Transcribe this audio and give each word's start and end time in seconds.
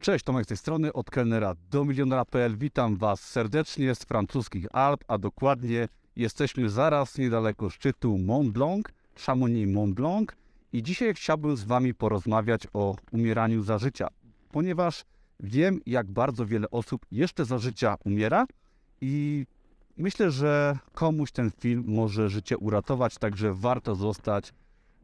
Cześć, 0.00 0.24
Tomek 0.24 0.44
z 0.44 0.48
tej 0.48 0.56
strony, 0.56 0.92
od 0.92 1.10
kelnera 1.10 1.54
do 1.70 1.84
milionera.pl. 1.84 2.58
Witam 2.58 2.96
Was 2.96 3.20
serdecznie 3.20 3.94
z 3.94 3.98
francuskich 3.98 4.66
Alp, 4.72 5.04
a 5.08 5.18
dokładnie 5.18 5.88
jesteśmy 6.16 6.70
zaraz 6.70 7.18
niedaleko 7.18 7.70
szczytu 7.70 8.18
Mont 8.18 8.50
Blanc, 8.50 8.86
Chamonix 9.26 9.74
Mont 9.74 9.94
Blanc 9.94 10.28
i 10.72 10.82
dzisiaj 10.82 11.14
chciałbym 11.14 11.56
z 11.56 11.64
Wami 11.64 11.94
porozmawiać 11.94 12.62
o 12.72 12.96
umieraniu 13.12 13.62
za 13.62 13.78
życia, 13.78 14.08
ponieważ 14.52 15.04
wiem, 15.40 15.80
jak 15.86 16.10
bardzo 16.10 16.46
wiele 16.46 16.70
osób 16.70 17.06
jeszcze 17.10 17.44
za 17.44 17.58
życia 17.58 17.96
umiera 18.04 18.46
i 19.00 19.46
myślę, 19.96 20.30
że 20.30 20.78
komuś 20.92 21.32
ten 21.32 21.50
film 21.50 21.84
może 21.86 22.28
życie 22.28 22.58
uratować, 22.58 23.18
także 23.18 23.54
warto 23.54 23.94
zostać 23.94 24.52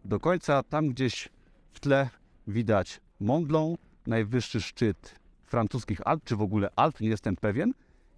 do 0.04 0.20
końca. 0.20 0.62
Tam 0.62 0.88
gdzieś 0.88 1.28
w 1.72 1.80
tle 1.80 2.08
widać 2.46 3.00
Mont 3.20 3.46
Blanc, 3.46 3.85
najwyższy 4.06 4.60
szczyt 4.60 5.14
francuskich 5.44 6.00
Alp, 6.04 6.24
czy 6.24 6.36
w 6.36 6.42
ogóle 6.42 6.70
Alp, 6.76 7.00
nie 7.00 7.08
jestem 7.08 7.36
pewien. 7.36 7.74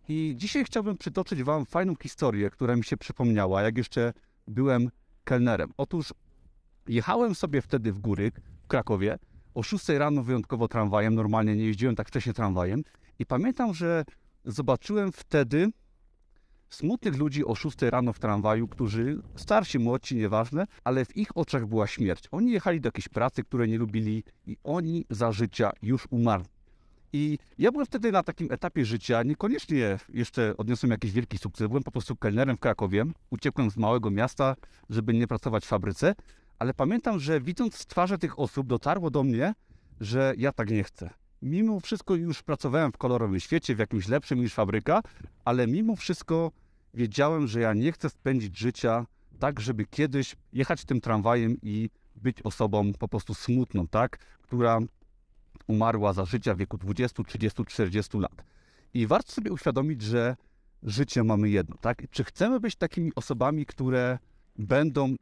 I 0.08 0.34
dzisiaj 0.36 0.64
chciałbym 0.64 0.98
przytoczyć 0.98 1.42
Wam 1.42 1.66
fajną 1.66 1.94
historię, 2.02 2.50
która 2.50 2.76
mi 2.76 2.84
się 2.84 2.96
przypomniała, 2.96 3.62
jak 3.62 3.78
jeszcze 3.78 4.12
byłem 4.46 4.90
kelnerem. 5.24 5.72
Otóż 5.76 6.14
jechałem 6.88 7.34
sobie 7.34 7.62
wtedy 7.62 7.92
w 7.92 7.98
góry 7.98 8.32
w 8.62 8.66
Krakowie 8.66 9.18
o 9.54 9.62
6 9.62 9.88
rano 9.88 10.22
wyjątkowo 10.22 10.68
tramwajem, 10.68 11.14
normalnie 11.14 11.56
nie 11.56 11.64
jeździłem 11.64 11.96
tak 11.96 12.08
wcześnie 12.08 12.32
tramwajem 12.32 12.82
i 13.18 13.26
pamiętam, 13.26 13.74
że 13.74 14.04
zobaczyłem 14.44 15.12
wtedy 15.12 15.70
smutnych 16.70 17.16
ludzi 17.16 17.44
o 17.44 17.54
6 17.54 17.82
rano 17.82 18.12
w 18.12 18.18
tramwaju, 18.18 18.68
którzy, 18.68 19.22
starsi, 19.36 19.78
młodsi, 19.78 20.16
nieważne, 20.16 20.66
ale 20.84 21.04
w 21.04 21.16
ich 21.16 21.36
oczach 21.36 21.66
była 21.66 21.86
śmierć. 21.86 22.24
Oni 22.30 22.52
jechali 22.52 22.80
do 22.80 22.86
jakiejś 22.86 23.08
pracy, 23.08 23.44
której 23.44 23.68
nie 23.68 23.78
lubili 23.78 24.24
i 24.46 24.56
oni 24.64 25.04
za 25.10 25.32
życia 25.32 25.70
już 25.82 26.06
umarli. 26.10 26.48
I 27.12 27.38
ja 27.58 27.72
byłem 27.72 27.86
wtedy 27.86 28.12
na 28.12 28.22
takim 28.22 28.52
etapie 28.52 28.84
życia, 28.84 29.22
niekoniecznie 29.22 29.98
jeszcze 30.08 30.56
odniosłem 30.56 30.90
jakiś 30.90 31.12
wielki 31.12 31.38
sukces, 31.38 31.68
byłem 31.68 31.82
po 31.82 31.90
prostu 31.90 32.16
kelnerem 32.16 32.56
w 32.56 32.60
Krakowie, 32.60 33.04
uciekłem 33.30 33.70
z 33.70 33.76
małego 33.76 34.10
miasta, 34.10 34.56
żeby 34.90 35.14
nie 35.14 35.26
pracować 35.26 35.64
w 35.64 35.68
fabryce, 35.68 36.14
ale 36.58 36.74
pamiętam, 36.74 37.20
że 37.20 37.40
widząc 37.40 37.86
twarze 37.86 38.18
tych 38.18 38.38
osób 38.38 38.66
dotarło 38.66 39.10
do 39.10 39.24
mnie, 39.24 39.54
że 40.00 40.34
ja 40.36 40.52
tak 40.52 40.70
nie 40.70 40.84
chcę. 40.84 41.10
Mimo 41.42 41.80
wszystko 41.80 42.14
już 42.14 42.42
pracowałem 42.42 42.92
w 42.92 42.96
kolorowym 42.96 43.40
świecie, 43.40 43.74
w 43.74 43.78
jakimś 43.78 44.08
lepszym 44.08 44.40
niż 44.40 44.54
fabryka, 44.54 45.02
ale 45.44 45.66
mimo 45.66 45.96
wszystko 45.96 46.52
wiedziałem, 46.98 47.46
że 47.46 47.60
ja 47.60 47.74
nie 47.74 47.92
chcę 47.92 48.10
spędzić 48.10 48.58
życia 48.58 49.06
tak, 49.38 49.60
żeby 49.60 49.86
kiedyś 49.86 50.36
jechać 50.52 50.84
tym 50.84 51.00
tramwajem 51.00 51.56
i 51.62 51.90
być 52.16 52.42
osobą 52.42 52.92
po 52.98 53.08
prostu 53.08 53.34
smutną, 53.34 53.86
tak, 53.86 54.18
która 54.42 54.78
umarła 55.66 56.12
za 56.12 56.24
życia 56.24 56.54
w 56.54 56.58
wieku 56.58 56.78
20, 56.78 57.24
30, 57.24 57.64
40 57.64 58.18
lat. 58.18 58.44
I 58.94 59.06
warto 59.06 59.32
sobie 59.32 59.52
uświadomić, 59.52 60.02
że 60.02 60.36
życie 60.82 61.24
mamy 61.24 61.50
jedno, 61.50 61.76
tak? 61.80 62.02
Czy 62.10 62.24
chcemy 62.24 62.60
być 62.60 62.76
takimi 62.76 63.14
osobami, 63.14 63.66
które 63.66 64.18
będą 64.58 65.14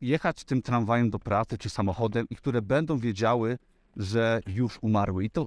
jechać 0.00 0.44
tym 0.44 0.62
tramwajem 0.62 1.10
do 1.10 1.18
pracy 1.18 1.58
czy 1.58 1.70
samochodem 1.70 2.26
i 2.30 2.36
które 2.36 2.62
będą 2.62 2.98
wiedziały, 2.98 3.58
że 3.96 4.40
już 4.46 4.78
umarły. 4.82 5.24
I 5.24 5.30
to 5.30 5.46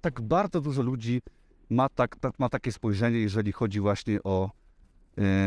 tak 0.00 0.20
bardzo 0.20 0.60
dużo 0.60 0.82
ludzi 0.82 1.22
ma, 1.70 1.88
tak, 1.88 2.16
ma 2.38 2.48
takie 2.48 2.72
spojrzenie, 2.72 3.18
jeżeli 3.18 3.52
chodzi 3.52 3.80
właśnie 3.80 4.22
o 4.22 4.50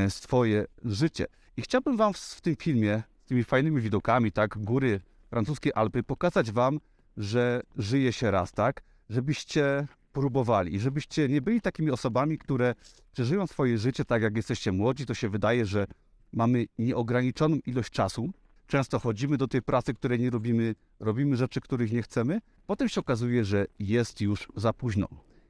swoje 0.09 0.65
życie. 0.85 1.25
I 1.57 1.61
chciałbym 1.61 1.97
Wam 1.97 2.13
w, 2.13 2.17
w 2.17 2.41
tym 2.41 2.55
filmie, 2.55 3.03
z 3.25 3.27
tymi 3.27 3.43
fajnymi 3.43 3.81
widokami, 3.81 4.31
tak, 4.31 4.57
góry, 4.57 5.01
francuskie 5.29 5.77
Alpy, 5.77 6.03
pokazać 6.03 6.51
Wam, 6.51 6.79
że 7.17 7.61
żyje 7.77 8.13
się 8.13 8.31
raz, 8.31 8.51
tak, 8.51 8.81
żebyście 9.09 9.87
próbowali 10.13 10.75
i 10.75 10.79
żebyście 10.79 11.29
nie 11.29 11.41
byli 11.41 11.61
takimi 11.61 11.91
osobami, 11.91 12.37
które 12.37 12.75
przeżyją 13.13 13.47
swoje 13.47 13.77
życie 13.77 14.05
tak, 14.05 14.21
jak 14.21 14.35
jesteście 14.35 14.71
młodzi, 14.71 15.05
to 15.05 15.13
się 15.13 15.29
wydaje, 15.29 15.65
że 15.65 15.87
mamy 16.33 16.65
nieograniczoną 16.77 17.57
ilość 17.65 17.89
czasu. 17.89 18.29
Często 18.67 18.99
chodzimy 18.99 19.37
do 19.37 19.47
tej 19.47 19.61
pracy, 19.61 19.93
której 19.93 20.19
nie 20.19 20.29
robimy, 20.29 20.75
robimy 20.99 21.37
rzeczy, 21.37 21.61
których 21.61 21.91
nie 21.91 22.01
chcemy. 22.01 22.41
Potem 22.67 22.89
się 22.89 23.01
okazuje, 23.01 23.45
że 23.45 23.65
jest 23.79 24.21
już 24.21 24.47
za 24.55 24.73
późno. 24.73 25.07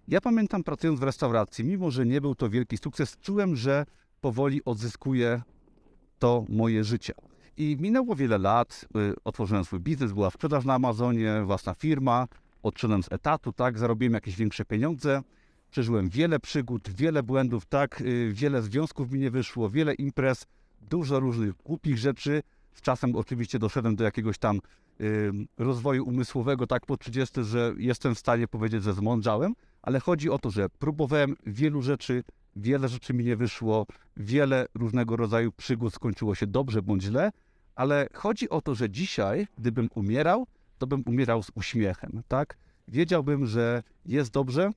Ja 0.07 0.21
pamiętam 0.21 0.63
pracując 0.63 0.99
w 0.99 1.03
restauracji, 1.03 1.65
mimo 1.65 1.91
że 1.91 2.05
nie 2.05 2.21
był 2.21 2.35
to 2.35 2.49
wielki 2.49 2.77
sukces, 2.77 3.17
czułem, 3.17 3.55
że 3.55 3.85
powoli 4.21 4.61
odzyskuję 4.65 5.41
to 6.19 6.45
moje 6.49 6.83
życie. 6.83 7.13
I 7.57 7.77
minęło 7.79 8.15
wiele 8.15 8.37
lat, 8.37 8.85
y, 9.11 9.15
otworzyłem 9.23 9.65
swój 9.65 9.79
biznes, 9.79 10.11
była 10.11 10.29
sprzedaż 10.31 10.65
na 10.65 10.73
Amazonie, 10.73 11.41
własna 11.45 11.73
firma, 11.73 12.27
odszedłem 12.63 13.03
z 13.03 13.11
etatu, 13.11 13.53
tak, 13.53 13.79
zarobiłem 13.79 14.13
jakieś 14.13 14.35
większe 14.35 14.65
pieniądze, 14.65 15.21
przeżyłem 15.71 16.09
wiele 16.09 16.39
przygód, 16.39 16.89
wiele 16.89 17.23
błędów, 17.23 17.65
tak, 17.65 18.01
y, 18.01 18.31
wiele 18.33 18.61
związków 18.61 19.11
mi 19.11 19.19
nie 19.19 19.31
wyszło, 19.31 19.69
wiele 19.69 19.93
imprez, 19.93 20.45
dużo 20.89 21.19
różnych 21.19 21.53
głupich 21.53 21.97
rzeczy. 21.97 22.41
Z 22.73 22.81
czasem 22.81 23.15
oczywiście 23.15 23.59
doszedłem 23.59 23.95
do 23.95 24.03
jakiegoś 24.03 24.37
tam 24.37 24.59
y, 25.01 25.31
rozwoju 25.57 26.05
umysłowego, 26.05 26.67
tak 26.67 26.85
po 26.85 26.97
30, 26.97 27.43
że 27.43 27.73
jestem 27.77 28.15
w 28.15 28.19
stanie 28.19 28.47
powiedzieć, 28.47 28.83
że 28.83 28.93
zmądrzałem, 28.93 29.53
ale 29.81 29.99
chodzi 29.99 30.29
o 30.29 30.39
to, 30.39 30.51
że 30.51 30.69
próbowałem 30.69 31.35
wielu 31.45 31.81
rzeczy, 31.81 32.23
wiele 32.55 32.87
rzeczy 32.87 33.13
mi 33.13 33.23
nie 33.23 33.35
wyszło, 33.35 33.85
wiele 34.17 34.65
różnego 34.73 35.15
rodzaju 35.15 35.51
przygód 35.51 35.93
skończyło 35.93 36.35
się 36.35 36.47
dobrze 36.47 36.81
bądź 36.81 37.03
źle, 37.03 37.31
ale 37.75 38.07
chodzi 38.13 38.49
o 38.49 38.61
to, 38.61 38.75
że 38.75 38.89
dzisiaj, 38.89 39.47
gdybym 39.57 39.89
umierał, 39.95 40.47
to 40.77 40.87
bym 40.87 41.03
umierał 41.05 41.43
z 41.43 41.51
uśmiechem, 41.55 42.23
tak? 42.27 42.57
Wiedziałbym, 42.87 43.45
że 43.45 43.83
jest 44.05 44.31
dobrze, 44.31 44.71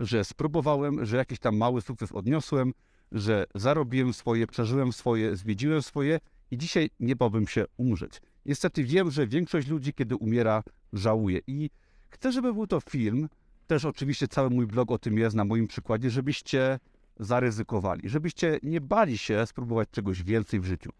że 0.00 0.24
spróbowałem, 0.24 1.04
że 1.06 1.16
jakiś 1.16 1.38
tam 1.38 1.56
mały 1.56 1.80
sukces 1.80 2.12
odniosłem, 2.12 2.72
że 3.12 3.46
zarobiłem 3.54 4.12
swoje, 4.12 4.46
przeżyłem 4.46 4.92
swoje, 4.92 5.36
zwiedziłem 5.36 5.82
swoje 5.82 6.20
i 6.50 6.58
dzisiaj 6.58 6.90
nie 7.00 7.16
bałbym 7.16 7.46
się 7.46 7.64
umrzeć. 7.76 8.20
Niestety 8.46 8.84
wiem, 8.84 9.10
że 9.10 9.26
większość 9.26 9.68
ludzi, 9.68 9.92
kiedy 9.92 10.16
umiera, 10.16 10.62
żałuje. 10.92 11.40
I 11.46 11.70
chcę, 12.08 12.32
żeby 12.32 12.54
był 12.54 12.66
to 12.66 12.80
film, 12.80 13.28
też 13.70 13.84
oczywiście 13.84 14.28
cały 14.28 14.50
mój 14.50 14.66
blog 14.66 14.90
o 14.90 14.98
tym 14.98 15.18
jest 15.18 15.36
na 15.36 15.44
moim 15.44 15.66
przykładzie, 15.66 16.10
żebyście 16.10 16.78
zaryzykowali, 17.20 18.08
żebyście 18.08 18.58
nie 18.62 18.80
bali 18.80 19.18
się 19.18 19.46
spróbować 19.46 19.88
czegoś 19.90 20.22
więcej 20.22 20.60
w 20.60 20.64
życiu, 20.64 20.90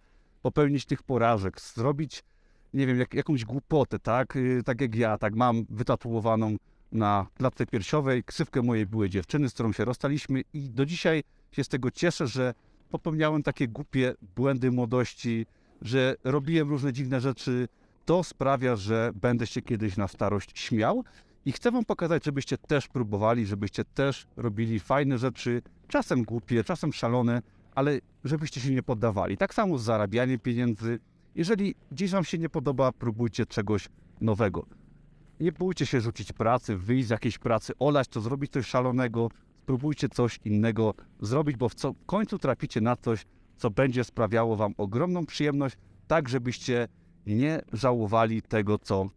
popełnić 0.42 0.86
tych 0.86 1.02
porażek, 1.02 1.60
zrobić, 1.60 2.22
nie 2.74 2.86
wiem, 2.86 2.98
jak, 2.98 3.14
jakąś 3.14 3.44
głupotę, 3.44 3.98
tak? 3.98 4.34
Yy, 4.34 4.62
tak 4.62 4.80
jak 4.80 4.94
ja, 4.94 5.18
tak 5.18 5.34
mam 5.34 5.66
wytatuowaną 5.70 6.56
na 6.92 7.26
klatce 7.34 7.66
piersiowej 7.66 8.24
ksywkę 8.24 8.62
mojej 8.62 8.86
byłej 8.86 9.10
dziewczyny, 9.10 9.48
z 9.48 9.54
którą 9.54 9.72
się 9.72 9.84
rozstaliśmy 9.84 10.42
i 10.54 10.70
do 10.70 10.86
dzisiaj 10.86 11.22
się 11.52 11.64
z 11.64 11.68
tego 11.68 11.90
cieszę, 11.90 12.26
że 12.26 12.54
popełniałem 12.90 13.42
takie 13.42 13.68
głupie 13.68 14.14
błędy 14.36 14.70
młodości, 14.70 15.46
że 15.82 16.16
robiłem 16.24 16.70
różne 16.70 16.92
dziwne 16.92 17.20
rzeczy. 17.20 17.68
To 18.06 18.24
sprawia, 18.24 18.76
że 18.76 19.10
będę 19.14 19.46
się 19.46 19.62
kiedyś 19.62 19.96
na 19.96 20.08
starość 20.08 20.58
śmiał. 20.58 21.04
I 21.44 21.52
chcę 21.52 21.70
Wam 21.70 21.84
pokazać, 21.84 22.24
żebyście 22.24 22.58
też 22.58 22.88
próbowali, 22.88 23.46
żebyście 23.46 23.84
też 23.84 24.26
robili 24.36 24.80
fajne 24.80 25.18
rzeczy, 25.18 25.62
czasem 25.88 26.22
głupie, 26.22 26.64
czasem 26.64 26.92
szalone, 26.92 27.42
ale 27.74 27.98
żebyście 28.24 28.60
się 28.60 28.74
nie 28.74 28.82
poddawali. 28.82 29.36
Tak 29.36 29.54
samo 29.54 29.78
z 29.78 29.82
zarabianiem 29.82 30.38
pieniędzy. 30.38 30.98
Jeżeli 31.34 31.74
gdzieś 31.92 32.10
Wam 32.10 32.24
się 32.24 32.38
nie 32.38 32.48
podoba, 32.48 32.92
próbujcie 32.92 33.46
czegoś 33.46 33.88
nowego. 34.20 34.66
Nie 35.40 35.52
bójcie 35.52 35.86
się 35.86 36.00
rzucić 36.00 36.32
pracy, 36.32 36.76
wyjść 36.76 37.06
z 37.06 37.10
jakiejś 37.10 37.38
pracy, 37.38 37.72
olać 37.78 38.08
to, 38.08 38.20
zrobić 38.20 38.52
coś 38.52 38.66
szalonego, 38.66 39.28
spróbujcie 39.62 40.08
coś 40.08 40.38
innego 40.44 40.94
zrobić, 41.20 41.56
bo 41.56 41.68
w, 41.68 41.74
co, 41.74 41.92
w 41.92 42.06
końcu 42.06 42.38
traficie 42.38 42.80
na 42.80 42.96
coś, 42.96 43.26
co 43.56 43.70
będzie 43.70 44.04
sprawiało 44.04 44.56
Wam 44.56 44.74
ogromną 44.76 45.26
przyjemność, 45.26 45.76
tak 46.06 46.28
żebyście 46.28 46.88
nie 47.26 47.62
żałowali 47.72 48.42
tego, 48.42 48.78
co 48.78 49.10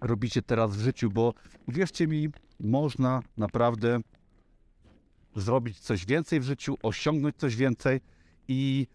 robicie 0.00 0.42
teraz 0.42 0.76
w 0.76 0.80
życiu, 0.80 1.10
bo 1.10 1.34
wierzcie 1.68 2.06
mi, 2.06 2.28
można 2.60 3.22
naprawdę 3.36 4.00
zrobić 5.36 5.78
coś 5.78 6.06
więcej 6.06 6.40
w 6.40 6.42
życiu, 6.42 6.76
osiągnąć 6.82 7.36
coś 7.36 7.56
więcej 7.56 8.00
i 8.48 8.86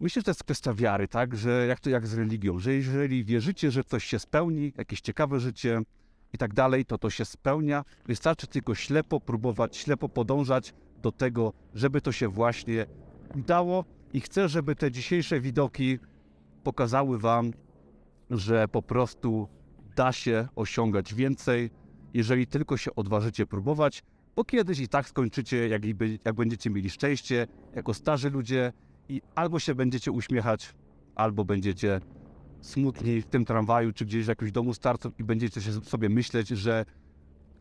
myślę, 0.00 0.20
że 0.20 0.24
to 0.24 0.30
jest 0.30 0.44
kwestia 0.44 0.74
wiary, 0.74 1.08
tak, 1.08 1.36
że 1.36 1.66
jak 1.66 1.80
to 1.80 1.90
jak 1.90 2.06
z 2.06 2.14
religią, 2.14 2.58
że 2.58 2.74
jeżeli 2.74 3.24
wierzycie, 3.24 3.70
że 3.70 3.84
coś 3.84 4.04
się 4.04 4.18
spełni, 4.18 4.72
jakieś 4.76 5.00
ciekawe 5.00 5.40
życie, 5.40 5.82
i 6.32 6.38
tak 6.38 6.54
dalej, 6.54 6.84
to 6.84 6.98
to 6.98 7.10
się 7.10 7.24
spełnia. 7.24 7.84
Wystarczy 8.06 8.46
tylko 8.46 8.74
ślepo 8.74 9.20
próbować, 9.20 9.76
ślepo 9.76 10.08
podążać 10.08 10.74
do 11.02 11.12
tego, 11.12 11.52
żeby 11.74 12.00
to 12.00 12.12
się 12.12 12.28
właśnie 12.28 12.86
udało. 13.34 13.84
I 14.12 14.20
chcę, 14.20 14.48
żeby 14.48 14.76
te 14.76 14.90
dzisiejsze 14.90 15.40
widoki 15.40 15.98
pokazały 16.64 17.18
Wam, 17.18 17.52
że 18.30 18.68
po 18.68 18.82
prostu 18.82 19.48
da 19.96 20.12
się 20.12 20.48
osiągać 20.56 21.14
więcej, 21.14 21.70
jeżeli 22.14 22.46
tylko 22.46 22.76
się 22.76 22.94
odważycie 22.94 23.46
próbować, 23.46 24.02
bo 24.36 24.44
kiedyś 24.44 24.80
i 24.80 24.88
tak 24.88 25.08
skończycie, 25.08 25.68
jak, 25.68 25.82
jak 26.24 26.34
będziecie 26.34 26.70
mieli 26.70 26.90
szczęście, 26.90 27.46
jako 27.74 27.94
starzy 27.94 28.30
ludzie 28.30 28.72
i 29.08 29.22
albo 29.34 29.58
się 29.58 29.74
będziecie 29.74 30.12
uśmiechać, 30.12 30.74
albo 31.14 31.44
będziecie 31.44 32.00
smutni 32.60 33.22
w 33.22 33.26
tym 33.26 33.44
tramwaju, 33.44 33.92
czy 33.92 34.04
gdzieś 34.04 34.24
w 34.24 34.28
jakimś 34.28 34.52
domu 34.52 34.74
starców 34.74 35.20
i 35.20 35.24
będziecie 35.24 35.60
się 35.60 35.72
sobie 35.72 36.08
myśleć, 36.08 36.48
że 36.48 36.84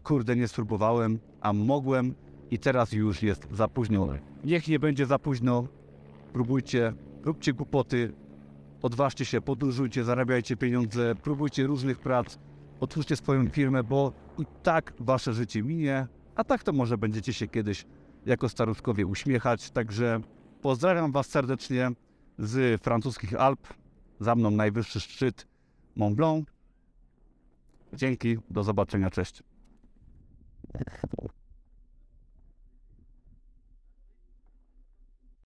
kurde, 0.03 0.35
nie 0.35 0.47
spróbowałem, 0.47 1.19
a 1.41 1.53
mogłem 1.53 2.15
i 2.51 2.59
teraz 2.59 2.93
już 2.93 3.23
jest 3.23 3.47
za 3.51 3.67
późno. 3.67 4.07
Niech 4.43 4.67
nie 4.67 4.79
będzie 4.79 5.05
za 5.05 5.19
późno, 5.19 5.67
próbujcie, 6.33 6.93
róbcie 7.23 7.53
głupoty, 7.53 8.13
odważcie 8.81 9.25
się, 9.25 9.41
podróżujcie, 9.41 10.03
zarabiajcie 10.03 10.57
pieniądze, 10.57 11.15
próbujcie 11.15 11.67
różnych 11.67 11.99
prac, 11.99 12.37
otwórzcie 12.79 13.15
swoją 13.15 13.49
firmę, 13.49 13.83
bo 13.83 14.13
i 14.39 14.43
tak 14.63 14.93
wasze 14.99 15.33
życie 15.33 15.63
minie, 15.63 16.07
a 16.35 16.43
tak 16.43 16.63
to 16.63 16.73
może 16.73 16.97
będziecie 16.97 17.33
się 17.33 17.47
kiedyś 17.47 17.85
jako 18.25 18.49
staruszkowie 18.49 19.05
uśmiechać. 19.05 19.71
Także 19.71 20.21
pozdrawiam 20.61 21.11
was 21.11 21.27
serdecznie 21.27 21.91
z 22.37 22.81
francuskich 22.81 23.33
Alp. 23.33 23.67
Za 24.19 24.35
mną 24.35 24.51
najwyższy 24.51 24.99
szczyt 24.99 25.47
Mont 25.95 26.15
Blanc. 26.15 26.45
Dzięki, 27.93 28.37
do 28.49 28.63
zobaczenia, 28.63 29.09
cześć. 29.09 29.43